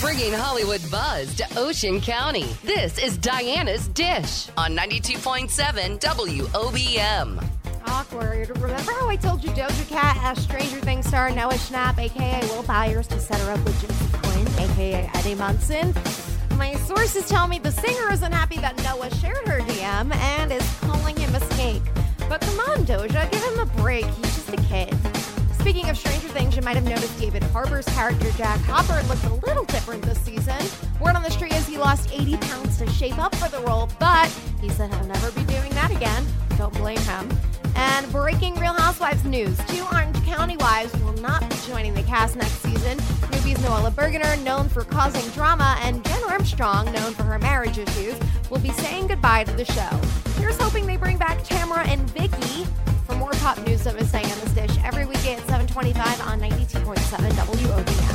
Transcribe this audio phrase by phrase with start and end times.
[0.00, 2.46] Bringing Hollywood buzz to Ocean County.
[2.64, 7.44] This is Diana's Dish on 92.7 WOBM.
[7.86, 8.48] Awkward.
[8.58, 12.62] Remember how I told you Doja Cat asked Stranger Things star Noah Schnapp, aka Will
[12.62, 15.94] Byers, to set her up with Joseph Quinn, aka Eddie Munson?
[16.56, 20.78] My sources tell me the singer isn't happy that Noah shared her DM and is
[20.80, 21.82] calling him a snake.
[22.26, 24.06] But come on, Doja, give him a break.
[24.06, 24.96] He's just a kid.
[25.60, 29.34] Speaking of Stranger Things, you might have noticed David Harbour's character Jack Hopper looked a
[29.34, 29.49] little
[31.80, 34.28] lost 80 pounds to shape up for the role, but
[34.60, 36.24] he said he'll never be doing that again.
[36.58, 37.28] Don't blame him.
[37.74, 42.36] And breaking Real Housewives news two Orange County wives will not be joining the cast
[42.36, 42.98] next season.
[42.98, 48.14] Newbies Noella Bergener, known for causing drama, and Jen Armstrong, known for her marriage issues,
[48.50, 50.00] will be saying goodbye to the show.
[50.38, 52.66] Here's hoping they bring back Tamara and Vicki.
[53.06, 58.09] For more pop news, saying on this dish every weekday at 725 on 92.7 WOBM.